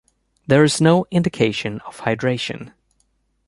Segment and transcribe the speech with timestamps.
[0.47, 2.73] There is no indication of hydration.